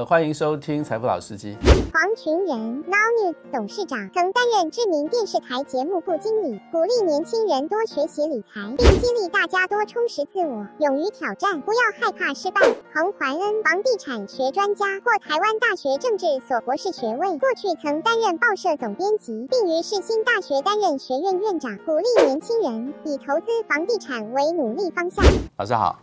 [0.00, 1.54] 呃，欢迎收听财富老司机。
[1.92, 12.62] 黄群仁，Now News 董事长，曾担任知名电视台节目部经理，鼓励年轻人多学习理财，并激励大家多充实自我，勇于挑战，不要害怕失败。
[12.94, 25.22] 彭怀恩，房地产学专家，获台湾大学政治所博士学位，过去曾担任报社总编辑，并于世新大学担任学院院长，鼓励年轻人以投资房地产为努力方向。
[25.58, 25.98] 老师好，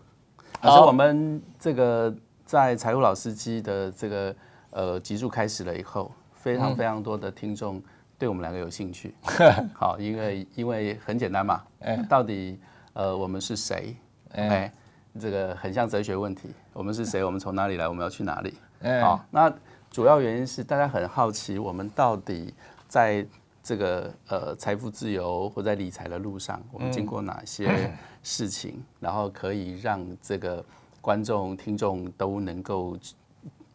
[0.62, 2.14] 老师，我们这个
[2.48, 4.36] 在财务老司机的这个
[4.70, 7.84] 呃集数开始了以后，非常非常多的听众
[8.18, 9.14] 对我们两个有兴趣。
[9.76, 11.62] 好，因为因为很简单嘛，
[12.08, 12.58] 到底
[12.94, 13.94] 呃我们是谁？
[14.32, 14.72] 哎，
[15.20, 17.22] 这个很像哲学问题，我们是谁？
[17.22, 17.86] 我们从哪里来？
[17.86, 18.54] 我们要去哪里？
[19.02, 19.54] 好，那
[19.92, 22.54] 主要原因是大家很好奇，我们到底
[22.88, 23.26] 在
[23.62, 27.92] 这个呃财富自由或在理财的路上，我们经过哪些
[28.24, 30.64] 事情，然后可以让这个
[31.08, 32.98] 观众、听众都能够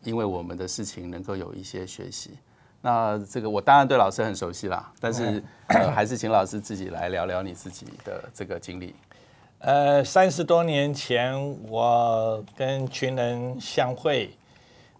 [0.02, 2.32] 因为我们的事情能够有一些学习。
[2.82, 8.94] 那这个我当然对老师很熟悉啦，但是呃 还是请老师自己来聊聊你自己的这个经历。
[9.60, 11.34] 呃，三十多年前
[11.70, 14.36] 我跟群人相会，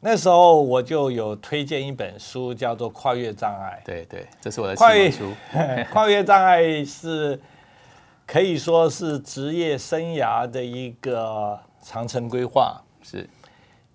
[0.01, 3.79] 那时候我就有推荐一本书，叫做《跨越障碍》。
[3.87, 5.33] 对对，这是我的启跨越蒙书。
[5.93, 7.39] 跨越障碍是
[8.27, 12.81] 可以说是职业生涯的一个长城规划。
[13.03, 13.29] 是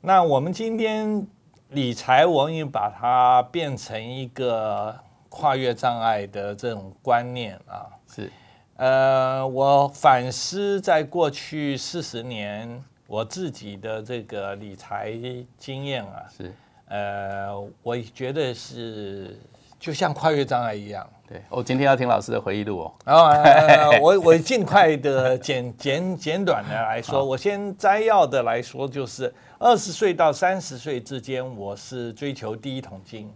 [0.01, 1.25] 那我们今天
[1.69, 4.95] 理财，我们也把它变成一个
[5.29, 7.89] 跨越障碍的这种观念啊。
[8.13, 8.31] 是
[8.75, 15.11] 呃，我反思在过去四十年我自己的这个理财
[15.57, 16.53] 经验啊，是，
[16.87, 19.39] 呃，我觉得是
[19.79, 21.09] 就像跨越障碍一样。
[21.27, 21.41] 对。
[21.49, 22.93] 我今天要听老师的回忆录哦。
[23.05, 33.31] 然后、 呃、我我尽快的简简简短的来说，我先摘要的来说，就是二十岁到三十岁之间，我是追求第一桶金。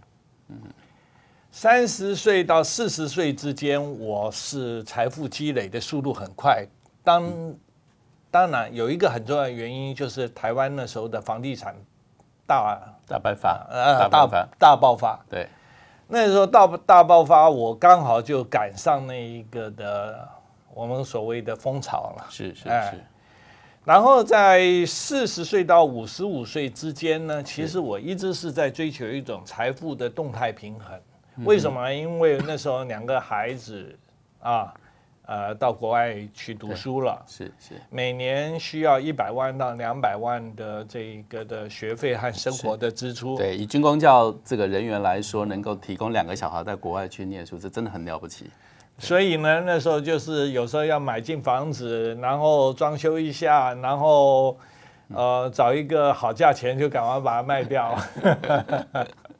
[0.49, 0.57] 嗯
[1.53, 6.65] 三十岁到四十岁之间，我是财富积累的速度很快。
[7.03, 7.29] 当
[8.31, 11.75] 当然有一个很重要的原因，就是台湾那时候的房地产
[12.47, 15.19] 大大爆发，呃大大爆发。
[15.29, 15.45] 对，
[16.11, 20.27] 那时候大大爆发，我刚好就赶上那一个的
[20.73, 22.25] 我们所谓的风潮了。
[22.29, 23.01] 是是哎是，
[23.85, 30.99] 然后在四十岁到五十五岁之间呢，其实我一直是在追求一种财富的动态平衡。
[31.45, 31.89] 为什么？
[31.89, 33.97] 因为那时候两个孩子
[34.41, 34.73] 啊，
[35.25, 43.37] 呃，到国外去读书了，是是每年需要一百万到两百万的这个的学费和生活的支出。
[43.37, 48.49] 对，以军工教这个人员来说，能够提供两个小孩在国外去念书，这真的很了不起。
[48.97, 54.57] 所以呢，那时候就是有时候要买进房子，然后装修一下，然后
[55.13, 57.95] 呃找一个好价钱就赶快把它卖掉。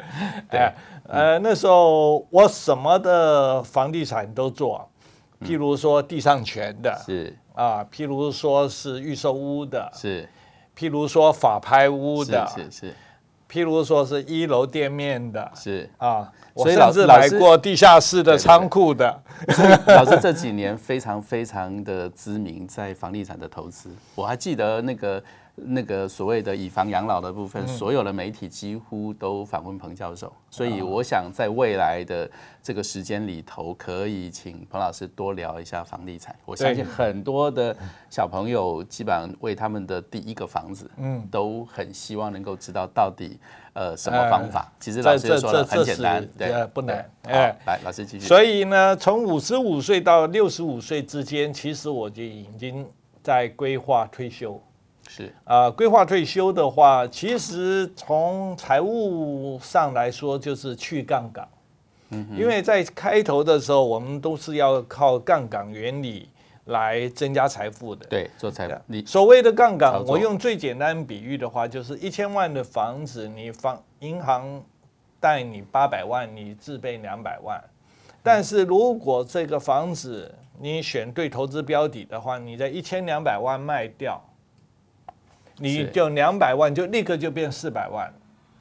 [0.49, 0.73] 哎，
[1.07, 4.89] 呃，那时候我什么的房地产都做，
[5.41, 10.27] 譬如说地上权的是啊，譬如说是预售屋的，是
[10.77, 12.93] 譬如说法拍屋的，是是
[13.49, 15.89] 譬如说是一楼店面的是。
[15.97, 19.21] 啊，我所以甚至买老老师过地下室的仓库的。
[19.87, 25.21] 老师这几年非常非常的知名，在房地产的投资，我还记得那个
[25.55, 32.29] 那个所谓的以房养老的部分，所有的媒体几乎都访问彭教授，所以我想在未来的
[32.63, 36.35] 这个时间里头，可以请彭老师多聊一下房地产。
[36.45, 37.75] 我相信很多的
[38.09, 43.37] 小朋友基本上为他们的第一个房子，嗯，都很希望能够知道到底
[43.73, 44.71] 呃什么方法。
[44.79, 47.09] 其实老师也说了很简单，对呃，不难。
[47.23, 48.25] 哎，来老师继续。
[48.25, 52.87] 所以呢，从五十五岁到六十五岁之间，其实我就已经
[53.21, 54.59] 在规划退休。
[55.07, 61.47] 是啊、规划退休的话，其实从财务上来说，就是去杠杆。
[62.37, 66.27] 因为在开头的时候，我们都是要靠杠杆原理
[66.65, 68.05] 来增加财富的。
[68.07, 74.61] 对做财你所谓的杠杆，我用最简单比喻的话，就是一千万的房子，你房银行
[75.21, 77.63] 贷你八百万，你自备两百万。
[78.21, 84.21] 但是如果这个房子你选对投资标的的话，你在一千两百万卖掉，
[85.61, 85.87] 你是。
[85.87, 88.11] 就两百万就立刻就变四百万。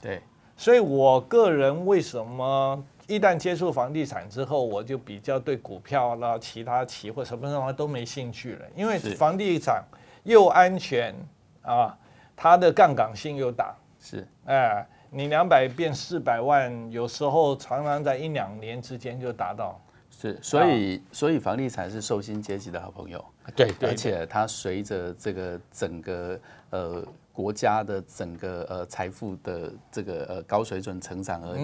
[0.01, 0.21] 对。
[0.57, 9.83] 所以我个人为什么一旦接触房地产之后，我就比较对股票啦、其他期货什么什么都没兴趣了，因为房地产
[10.23, 11.15] 又安全
[11.63, 11.97] 啊，
[12.37, 14.29] 它的杠杆性又大，是。
[14.45, 19.81] 哎，你两百变四百万，有时候常常在一两年之间就达到。
[20.21, 23.25] 是，所以所以房地产是受薪阶级的好朋友，
[23.57, 26.39] 对而且它随着这个整个
[26.69, 27.03] 呃
[27.33, 31.57] 国家的整个呃财富的这个呃高水准成长而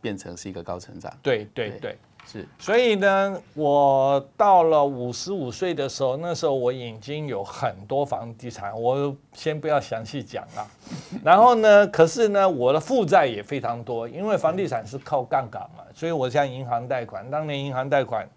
[0.00, 1.12] 变成是一个高成长。
[1.22, 1.70] 对对。
[1.80, 2.46] 对，是。
[2.58, 10.66] 所以呢，我到了五十五岁的时候，那时候我已经有很多房地产，我先不要详细讲了。
[11.22, 18.28] 然后呢，可是呢，我的负债也非常多，因为房地产是靠杠杆嘛，所以我向银行贷款，当年银行贷款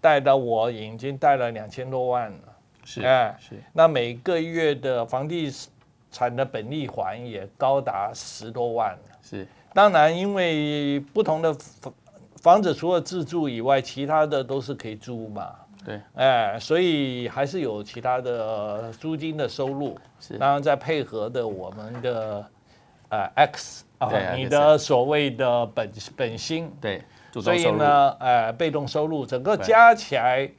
[0.00, 2.38] 贷到我已经贷了两千多万了。
[2.84, 3.62] 是，哎，是。
[3.72, 5.52] 那每个月的房地
[6.10, 8.98] 产的本利还也高达十多万。
[9.22, 9.46] 是。
[9.72, 11.56] 当然，因为不同的
[12.42, 15.54] 房房子除了自住以外，其他的都是可以租嘛。
[15.86, 16.00] 对。
[16.14, 19.96] 哎，所以还是有其他的租金的收入。
[20.18, 20.36] 是。
[20.38, 22.44] 当然，再配合的我们的
[23.10, 26.70] 呃 X 啊，你的所谓的本本薪。
[26.80, 27.02] 对。
[27.40, 30.50] 所以呢，呃，被动收入整个加起来。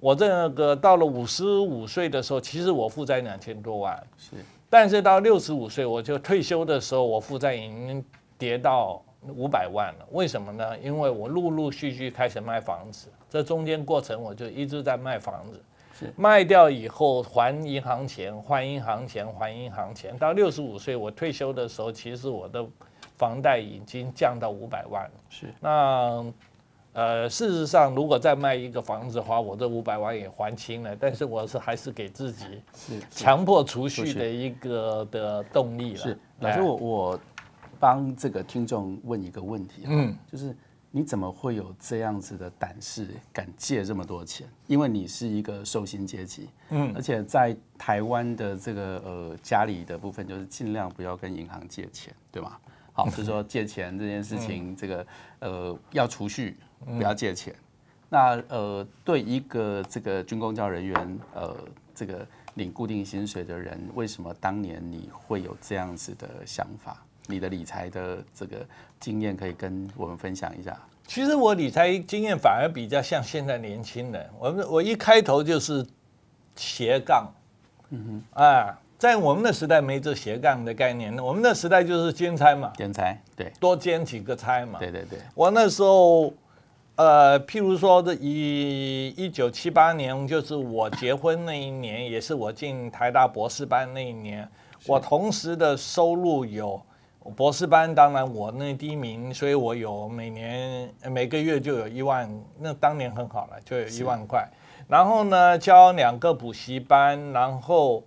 [0.00, 4.36] 我这个到了五十五岁的时候，其实我负债两千多万，是。
[4.68, 8.04] 但是到六十五岁，我就退休的时候，我负债已经
[8.36, 9.00] 跌到
[9.34, 10.06] 五百万了。
[10.12, 10.78] 为什么呢？
[10.78, 15.62] 因为我陆陆续续开始卖房子，这中间过程我就一直在卖房子，
[15.98, 16.12] 是。
[16.16, 20.16] 卖掉以后还银行钱，还银行钱，还银行钱。
[20.18, 22.64] 到六十五岁我退休的时候，其实我的
[23.16, 25.12] 房贷已经降到五百万了。
[25.28, 25.54] 是。
[25.60, 26.24] 那。
[26.98, 30.96] 呃，事实上，如果再卖一个房子的话，我这五百万也还清了。
[30.98, 32.46] 但是我是还是给自己
[33.10, 35.98] 强迫储蓄的一个的动力了。
[35.98, 37.20] 是老师，我我
[37.78, 40.54] 帮这个听众问一个问题，嗯，就是
[40.90, 44.48] 你怎么会有这样子的胆识，敢借这么多钱？
[44.66, 52.56] 因为你是一个受薪阶级，嗯，而且在台湾的这个呃家里的部分，就是尽量不要跟银行借钱，对吗？
[52.92, 55.06] 好，就是说借钱这件事情，这个
[55.40, 56.56] 呃要储蓄。
[56.84, 57.54] 不要借钱。
[58.10, 61.56] 那呃，对一个这个军工教人员，呃，
[61.94, 62.24] 这个
[62.54, 67.02] 领固定薪水的人，为什么当年你会有这样子的想法？
[67.26, 68.56] 你的理财的这个
[68.98, 70.76] 经验可以跟我们分享一下。
[71.06, 74.28] 其实我理财经验反而比较像现在年轻人。
[74.38, 75.86] 我们我一开头就是
[76.54, 77.32] 斜杠，
[77.90, 85.18] 嗯哼，啊，在我们的时代没这斜杠的概念，我们的时代就是兼差嘛，兼差，对，多兼几个差嘛，对对对。
[85.34, 86.32] 我那时候。
[86.98, 94.48] 呃，譬如说，的以一九七八年，就是我结婚那一年，也是我进台大博士班那一年，
[94.86, 96.80] 我同时的收入有
[97.34, 104.48] 博士班，当然我那第一名，所以我有每年每个月就有一万，那当年很好了，就有一万块。
[104.88, 108.04] 然后呢，教两个补习班，然后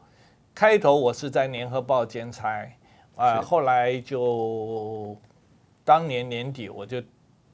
[0.56, 2.66] 开头我是在联合报兼差，
[3.16, 5.16] 啊，后来就
[5.84, 7.02] 当年年底我就。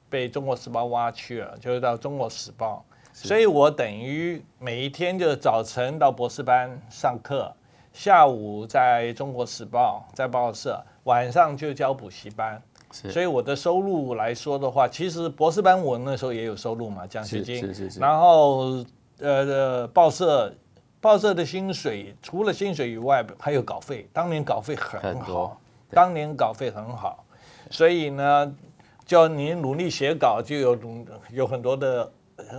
[0.08, 2.82] 被中国时报挖去了，就是到中国时报，
[3.12, 7.52] 所以我等于每一天就早晨到博士班上课，
[7.92, 12.62] 下午在中国时报在报社，晚上就教补习班，
[12.92, 18.84] 所以我的收入来说的话，其实博士班我那时候也有收入嘛，奖学金，是是是，然后
[19.18, 20.54] 呃报社
[21.00, 25.60] 报社的薪水除了薪水以外，还有稿费，当年稿费很好，
[25.90, 27.24] 当年稿费很好，
[27.70, 28.54] 所以呢。
[29.06, 30.76] 叫你努力写稿，就有
[31.30, 32.10] 有很多的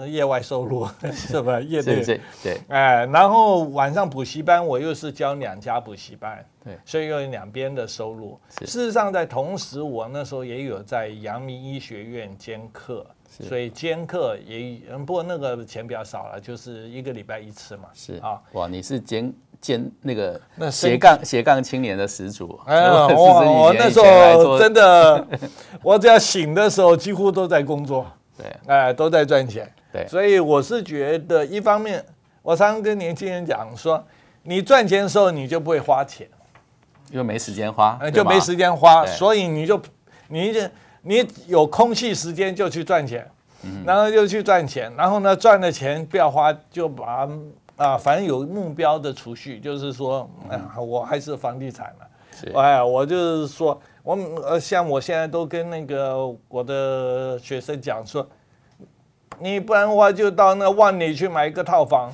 [0.08, 1.60] 业外收入， 是吧？
[1.60, 8.40] 业对对对，哎，然后晚上补习班，我又是教两家补习班，对，所以有两边的收入。
[8.62, 17.90] 事实上，在同时，我那时候也有在阳明医学院兼课，所以兼课也，不过那个钱比较少了，就是一个礼拜一次嘛。
[17.94, 19.34] 是啊，哇，你是兼。
[19.60, 25.28] 兼那个斜杠斜杠青年的始祖，哎， 我那时候真的，
[25.82, 28.06] 我只要醒的时候，几乎都在工作，
[28.38, 32.04] 对，哎，都在赚钱，对，所以我是觉得，一方面，
[32.42, 34.04] 我常常跟年轻人讲说，
[34.44, 36.28] 你赚钱的时候，你就不会花钱，
[37.12, 39.82] 因为没时间花，就没时间花，所以你就，
[40.28, 40.62] 你就
[41.02, 43.28] 你有空隙时间就去赚钱，
[43.86, 47.28] 然后就去赚钱，然后呢，赚了钱不要花，就把。
[47.78, 52.60] 啊，反正有目标的储蓄，就是说，哎，我还是房地产了。
[52.60, 58.26] 哎，我就是说，我呃，像我现在都跟那个我的学生讲说，
[59.38, 62.10] 你不然的话就到那万里去买一个套房，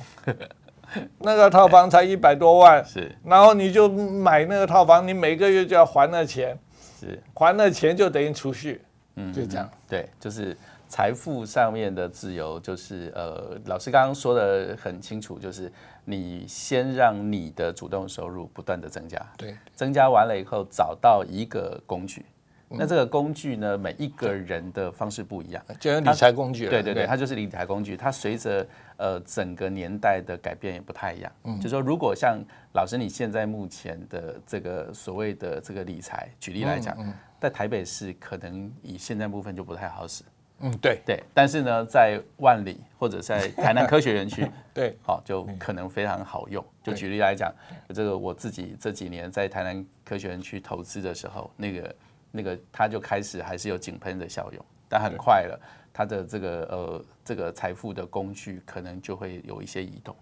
[1.22, 6.58] 那个套房才一百多万， 是，然后你就买那个套房，你每个月就要还那钱，
[6.98, 8.82] 是，还那钱就等于储蓄，
[9.14, 10.56] 嗯，就这样，对，就是。
[10.86, 15.72] 财富上面的自由，就是呃，老师刚刚说的很清楚，就是
[16.04, 22.24] 你先让你的主动收入不断的增加，对，增加完了以后，找到一个工具，
[22.68, 25.64] 那这个工具呢，每一个人的方式不一样。
[25.78, 26.70] 就有理财工具了。
[26.70, 31.32] 对对对，它就是理财工具，它随着呃整个年代的改变也不太一样。
[31.44, 32.38] 嗯，就说如果像
[32.74, 36.96] 老师你现在目前的这个所谓的这个理财，举例来讲，
[37.40, 40.24] 在台北市可能以现在部分就不太好使。
[40.60, 46.64] 嗯，对对，但是呢，在万里或者在台南科学园区， 对，好就可能非常好用。
[46.82, 47.52] 就举例来讲，
[47.92, 51.96] 这个我自己这几年在台南科学园区投资的时候，那个
[52.30, 55.60] 那个它就开始还是有井喷的效用，但很快了，
[55.92, 60.14] 它的这个呃这个财富的工具可能就会有一些移动。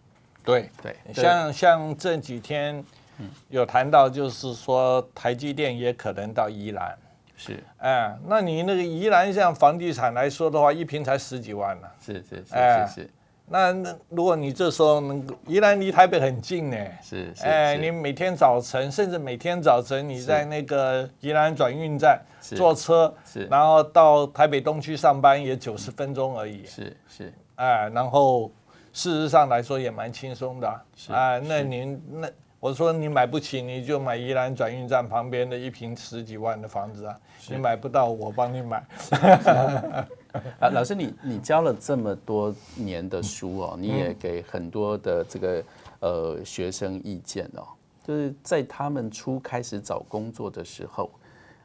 [0.45, 2.83] 对对，像像这几天
[3.49, 6.99] 有谈到，就是说台积电也可能到宜兰。
[7.37, 11.89] 是，哎，那你那个宜兰像房地产来说的话，一平才十几万呢。
[12.01, 13.11] 是是是是是。
[13.47, 16.77] 那那如果你这时候能宜兰离台北很近呢。
[17.03, 17.45] 是是。
[17.45, 26.65] 哎，你每天早晨，甚至每天早晨你在那个宜兰转运站坐车，是，然后到台北东区上班也九十分钟而已。
[26.65, 27.33] 是是。
[27.57, 28.51] 哎，然后
[28.93, 30.81] 事实上来说也蛮轻松的。
[30.95, 31.13] 是。
[31.13, 32.29] 啊，那您那。
[32.63, 37.19] 我说你买不起，你就买宜兰转运站旁边的一平十几万的房子啊！
[37.51, 38.77] 你买不到，我帮你买。
[40.61, 45.65] 啊，老师，你你教了这么多年的书哦，你也给很多的这个
[45.99, 47.67] 呃学生意见哦，
[48.05, 51.11] 就是在他们初开始找工作的时候，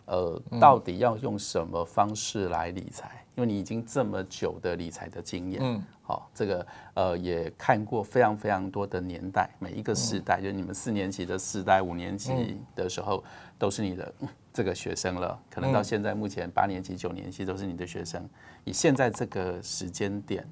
[0.05, 3.23] 呃，到底要用什么方式来理财？
[3.37, 5.81] 因为你已经这么久的理财的经验，嗯。
[6.01, 6.65] 好，这个
[6.95, 13.23] 呃也看过非常非常多的年代，每一个世代，就是你们四年级的时代，五年级的时候
[13.59, 14.11] 都是你的
[14.51, 18.27] 这个学生了，可能到现在目前八年级、九年级都是你的学生。
[18.63, 20.43] 以现在这个时间点，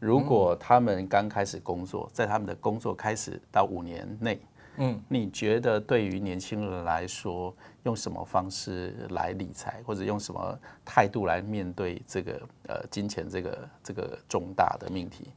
[0.00, 4.40] 如果他们刚开始工作，在他们的工作开始到五年内。
[4.76, 15.28] 嗯，你觉得对于年轻人来说，用什么方式来理财，或者用什么态度来面对这个呃金钱这个这个重大的命题？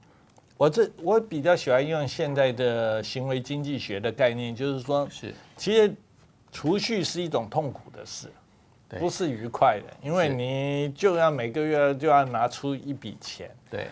[0.56, 5.34] 我这我比较喜欢用现在的行为经济学的概念，就是说，是。
[5.58, 5.94] 其实
[6.50, 8.32] 储蓄是一种痛苦的事，
[8.88, 13.90] 不是愉快的，因为你就要每个月就要拿出一笔钱，对，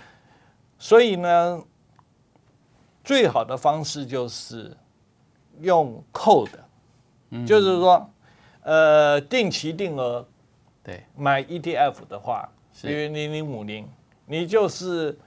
[0.80, 1.62] 所以呢，
[3.04, 4.74] 最好的方式就是。
[5.62, 8.10] 用扣的，就是说，
[8.62, 10.26] 呃，定期定额，
[10.84, 12.50] 对，买 ETF 的话，
[12.82, 13.88] 比如零零五零，
[14.26, 15.18] 你就是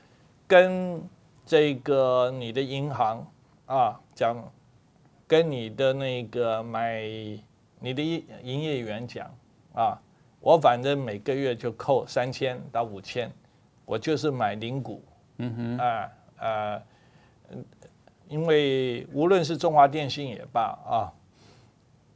[0.47, 1.03] 跟
[1.45, 3.27] 这个你的银行
[3.67, 4.37] 啊讲，
[5.27, 7.03] 跟你的那个买
[7.81, 9.31] 你的营营业员讲
[9.75, 10.01] 啊，
[10.41, 13.31] 我反正每个月就扣三千到五千，
[13.85, 15.03] 我就是买零股，
[15.39, 16.83] 嗯哼，啊啊。
[18.29, 21.13] 因为无论是中华电信也罢啊，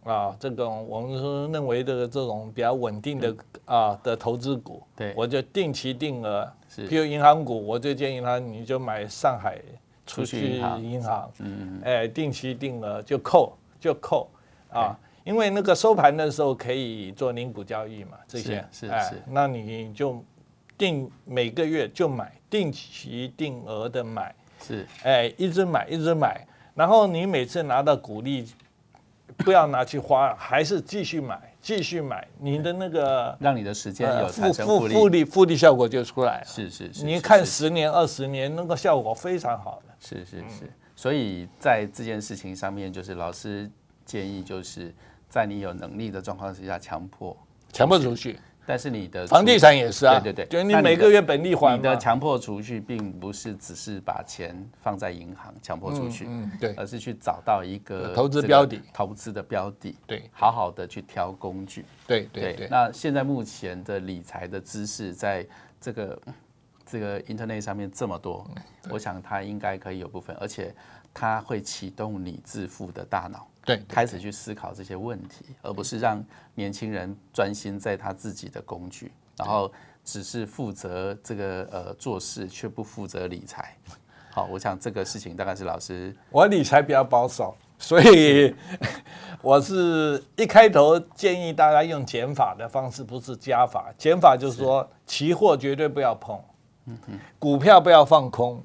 [0.05, 9.61] 啊，这种我们说认为的这种比较稳定的啊的投资股，对，我就定期定额，是，譬如银行股，我就建议他你就买上海
[10.05, 14.29] 储蓄银行，嗯，哎，定期定额就扣就扣
[14.73, 20.21] 啊，因为那个收盘的时候可以做零股交易嘛，这些是是，那你就
[20.76, 24.35] 定每个月就买定期定额的买。
[24.62, 28.47] 是，哎，一直买，一直买，然后你每次拿到股利，
[29.38, 36.47] 不要拿去花，还是继续买，继续买，你的那个让你的时间有复复复利复利效果就出来了。
[36.47, 39.95] 是是是，你看十年二十年那个效果非常好的。
[39.99, 43.71] 是是是，所以在这件事情上面，就是老师
[44.05, 44.95] 建议，就是
[45.29, 47.37] 在你有能力的状况之下，强迫
[47.73, 48.38] 强迫出去。
[48.70, 51.76] 但是你的房地产也是啊，对对对，就你每个月本利还。
[51.76, 62.68] 你的强迫储蓄并不是只是把钱放在银行强迫储蓄，嗯，对，而是去找到一个投资标的，投资的标的，对，好好的去挑工具，对对对。
[62.70, 65.44] 那现在目前的理财的知识，在
[65.80, 66.22] 这个
[66.86, 68.48] 这个 Internet 上面这么多，
[68.88, 70.72] 我想它应该可以有部分，而且
[71.12, 73.48] 它会启动你致富的大脑。
[73.64, 76.25] 对，开始去思考这些问题，而不是让
[76.55, 79.71] 年轻人专心在他自己的工具，然后
[80.05, 83.76] 只是负责这个呃做事，却不负责理财。
[84.33, 88.55] 好，我想这个事情大概是老师，我理财比较保守，所以
[89.43, 93.93] 我是一开头建议大家用减法的方式，不是加法。
[93.99, 96.40] 减法就是说，期货绝对不要碰。
[97.38, 98.62] 股票不要放空，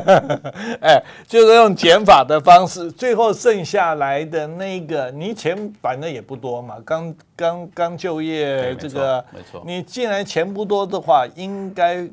[0.80, 12.08] 哎，就是用减法的方式，最后剩下来的那个，你钱反正也不多嘛，刚刚刚就业这个，没错，你既然钱不多的话，应该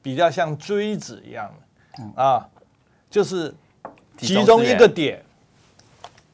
[0.00, 1.50] 比较像锥子一样
[2.16, 2.48] 的，啊，
[3.10, 3.54] 就是
[4.16, 5.22] 集中一个点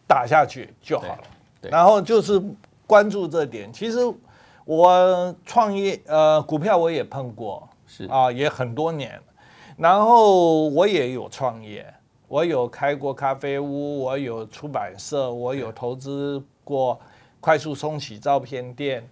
[0.06, 1.18] 打下去就好了，
[1.62, 2.42] 然后就是
[2.86, 3.98] 关注这点，其实。
[4.66, 9.20] 我创业呃股票我也碰过，是啊，也很多年，
[9.76, 11.84] 然后我也有创业，
[12.28, 17.00] 我有开过咖啡屋，我有出版社，我有投资过
[17.40, 19.04] 快速冲洗照片店，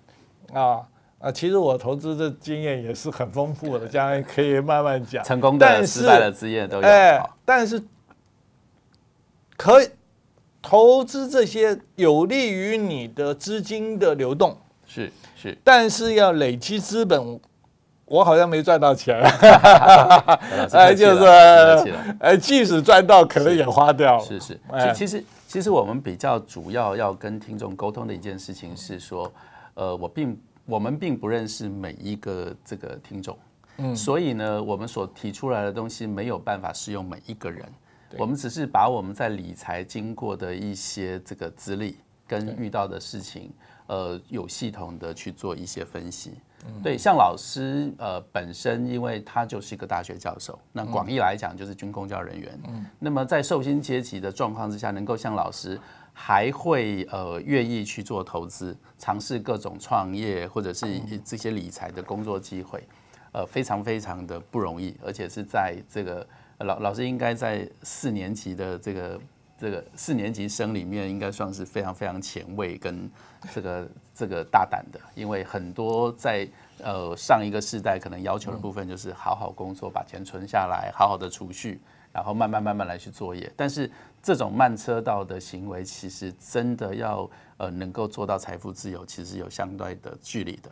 [0.53, 0.87] 啊
[1.19, 5.25] 啊，其实我投资的经验也是很丰富的，将来可以慢慢讲。
[5.25, 6.87] 成功的、但失败的经验都有。
[6.87, 7.83] 哎，但是
[9.57, 9.91] 可以
[10.63, 14.57] 投资这些有利于你的资金的流动，
[14.87, 17.41] 是是，但是要累积资本，
[18.09, 19.21] 我好像没赚到钱，
[20.73, 21.25] 哎，就是。
[22.21, 24.25] 哎，即使赚到，可能也花掉了。
[24.25, 24.59] 是是，
[24.95, 29.31] 其实其实我们比较主要要跟听众沟通的一件事情是说，
[29.75, 33.37] 呃，我并我们并不认识每一个这个听众，
[33.77, 37.65] 嗯，所以呢，我们所提出来的东西没有办法适用每一个人，
[38.19, 41.97] 我们只是把我们在理财经过的一些这个资历
[42.29, 43.51] 跟遇到的事情，
[43.87, 46.35] 呃，有系统的去做一些分析。
[46.83, 52.61] 对，像老师呃本身，因为他就是一个大学教授，那广义来讲就是军工教人员。
[52.99, 55.81] 那么在受薪阶级的状况之下，能够像老师
[56.13, 62.83] 还会呃愿意去做投资，尝试各种创业或者是这些理财的工作机会，
[63.33, 66.27] 呃，非常非常的不容易，而且是在这个
[66.59, 69.19] 呃老老师应该在四年级的这个
[69.59, 73.11] 这个四年级生里面，应该算是非常非常前卫跟
[73.53, 76.49] 这个这个大胆的，因为很多在
[76.81, 81.81] 呃上一个世代可能要求的部分就是好好工作，把钱存下来，好好的储蓄，
[82.13, 83.53] 然后慢慢慢慢来去作业。
[83.57, 83.91] 但是
[84.23, 90.71] 这种慢车道的行为，其实真的要呃能够做到财富自由，其实有相对的距离的。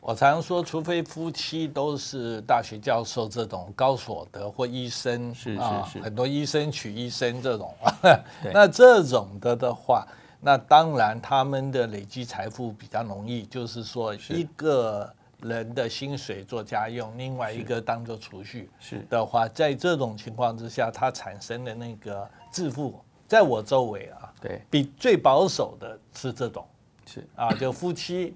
[0.00, 7.74] 好，我常说，除非夫妻都是大学教授这种高所得或医生，是是啊是很多医生娶医生这种，
[8.52, 10.06] 那这种的的话，
[10.40, 26.66] 那当然他们的累积财富比较容易，就是说一个人的薪水做家用，另外一个当做储蓄是的话，在这种情况之下，它产生的那个致富，在我周围啊，对，比最保守的是这种。
[27.06, 27.26] 是。
[27.36, 28.34] 啊，就夫妻，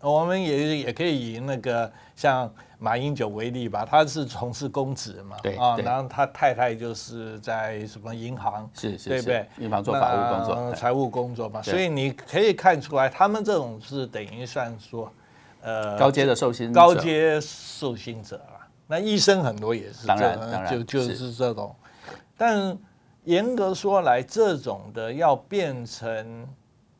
[0.00, 9.46] 我们也也可以以那个像马英九为例吧，他是从事公职嘛，啊，然后他太太就是在什么银行，是是是对不对？
[9.58, 15.12] 银行做法务工作财务工作嘛，所以你可以看出来，他们这种是等于算说，
[15.62, 16.80] 呃，高阶的受薪者。
[16.80, 18.68] 高阶受薪者啦。
[18.86, 21.32] 那医生很多也是当这种然当然就就是是。
[21.32, 21.74] 这种，
[22.36, 22.78] 但
[23.24, 26.46] 严格说来，这种的要变成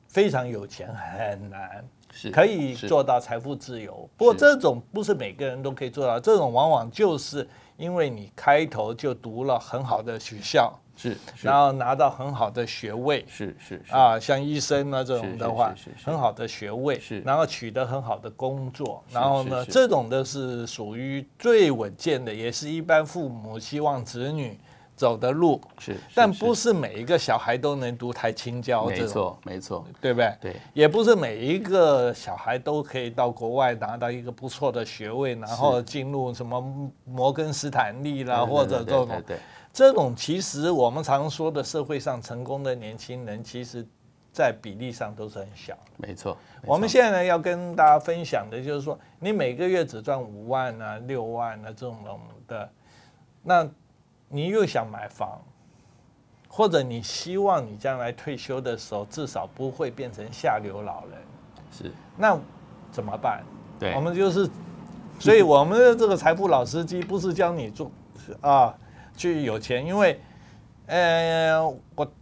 [0.09, 1.83] 非常有钱很难，
[2.13, 4.09] 是可以做到财富自由。
[4.17, 11.47] 不过是这种不是每个人都可以做到，这种往往就是因为你开头就读了很好的学校，是是。
[11.47, 13.25] 然后拿到很好的学位。
[13.29, 13.95] 是是是。
[13.95, 17.21] 啊，像医生啊这种的话很好的学位，是。
[17.21, 24.59] 然后取得很好的工作，然后呢，这种的是属于最稳健的，也是一般父母希望子女
[24.99, 30.37] 走的路，是，但不是每一个小孩都能读台青教没错没错，对不对？
[30.41, 30.57] 对。
[30.75, 39.07] 也不是每一个小孩都可以到国外拿到一个不错的学位，然后进入什么摩根斯坦利啦，或者这种。
[39.07, 39.37] 对对
[39.73, 43.87] 这种其实我们常说的社会上成功的年轻人，其实
[44.33, 46.09] 在比例上都是很小的。
[46.09, 46.37] 没错。
[46.65, 51.97] 我们现在呢要跟大家分享的就是说，你每个月只赚五万啊、六万啊这种
[52.49, 52.69] 的，
[53.45, 53.71] 那
[54.29, 55.41] 你又想买房，
[56.49, 61.19] 或者你希望你将来退休的时候至少不会变成下流老人，
[61.71, 62.39] 是那
[62.91, 63.43] 怎么办？
[63.79, 64.49] 对我们就是，
[65.19, 67.91] 所以我们的这个财富老司机不是教你做
[68.41, 68.75] 啊
[69.17, 70.21] 去有钱，因为
[70.87, 71.63] 呃
[71.95, 72.13] 我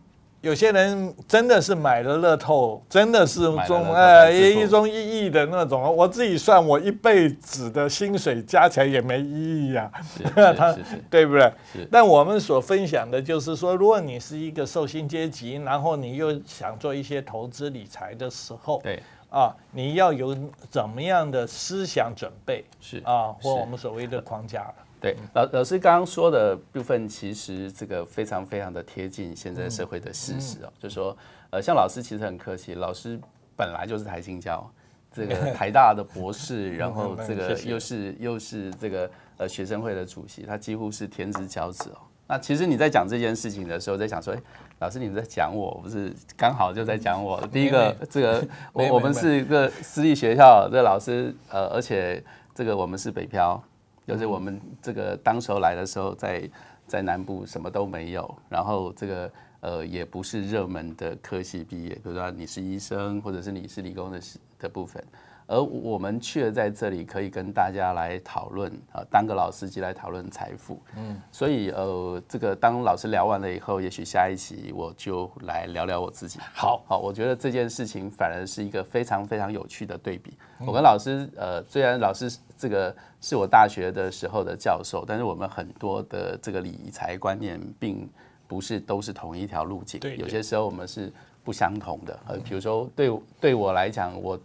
[0.42, 4.92] 有些人真的是买了乐透，真的是中呃一中一
[5.26, 10.22] 亿的那种，我自己算我一辈子的薪水加起来也没意义呀、是
[10.54, 10.76] 他
[11.10, 11.52] 对不对？
[11.90, 19.02] 但我们所分享的就是说，如果你是一个受薪阶级，然后你又想做一些投资理财的时候，对。
[19.28, 20.34] 啊，你要有
[20.70, 24.74] 怎么样的思想准备是啊，或我们所谓的框架了。
[25.00, 31.16] 对，老老师刚刚说的部分，其实这个非常非常的贴近现在社会的事实哦，就说
[31.50, 33.20] 呃，像老师其实很客气，老师
[33.54, 34.68] 本来就是台青教，
[35.12, 41.98] 这个 台大的博士，然后这个又是又是这个呃学生会的主席，他几乎是天之骄子哦。
[42.26, 44.40] 那其实你在讲这件事情的时候，在想说，哎，
[44.80, 47.40] 老师你在讲我，不是刚好就在讲我。
[47.52, 52.20] 第一个，这个我我们是一个私立学校，这个老师呃，而且
[52.54, 53.62] 这个我们是北漂。
[54.06, 56.48] 就是我们这个当时候来的时候在，
[56.86, 64.20] 在南部什么都没有，然后这个呃也不是热门的科系毕业，比如说你是医生，或者是你是理工的
[64.60, 65.04] 的部分，
[65.46, 70.82] 而我们却在这里可以跟大家来讨论啊，当个老司机来讨论财富。
[70.96, 76.40] 嗯，所以呃，这个当老师聊完了以后，也许下一期我就来聊聊我自己。
[76.52, 80.36] 好，好，我觉得这件事情反而是一个非常非常有趣的对比。
[80.66, 82.28] 我跟老师呃，虽然老师
[82.58, 88.08] 这个是我大学的时候的教授，但是我们很多的这个理财观念并
[88.48, 90.00] 不是都是同一条路径。
[90.00, 91.12] 对，有些时候我们是
[91.44, 92.18] 不相同的。
[92.26, 94.36] 呃，比如说对对我来讲，我。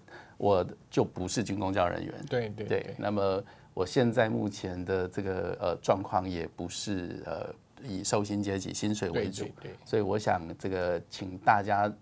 [0.42, 2.96] 我就不是军工教人员，对对对。
[2.98, 3.44] 那么
[3.76, 9.72] 我现在目前的这个呃状况也不是呃以受薪阶级薪水为主，对。
[9.86, 11.94] 所以我想这个请大家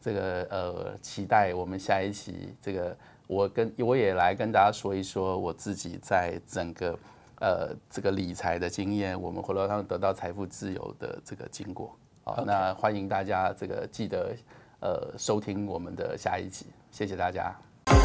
[0.00, 6.96] 这个呃期待我们下一期这个我跟我也来跟大家说一说我自己在整个
[7.40, 11.98] 呃这个理财的经验，我们回头上得到财富自由的这个经过。
[12.22, 14.36] 好，那欢迎大家这个记得
[14.78, 17.52] 呃收听我们的下一集，谢谢大家。